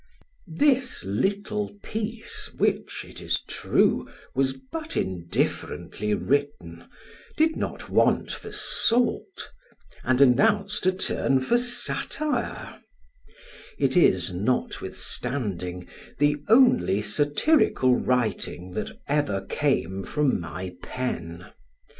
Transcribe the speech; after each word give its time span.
This 0.47 1.05
little 1.05 1.75
piece, 1.83 2.49
which, 2.57 3.05
it 3.07 3.21
is 3.21 3.39
true, 3.47 4.09
was 4.33 4.53
but 4.71 4.97
indifferently 4.97 6.15
written; 6.15 6.89
did 7.37 7.55
not 7.55 7.87
want 7.91 8.31
for 8.31 8.51
salt, 8.51 9.51
and 10.03 10.19
announced 10.19 10.87
a 10.87 10.91
turn 10.91 11.39
for 11.39 11.55
satire; 11.55 12.81
it 13.77 13.95
is, 13.95 14.33
notwithstanding, 14.33 15.87
the 16.17 16.37
only 16.47 17.03
satirical 17.03 17.95
writing 17.95 18.71
that 18.71 18.89
ever 19.07 19.41
came 19.41 20.01
from 20.03 20.39
my 20.41 20.73
pen. 20.81 21.45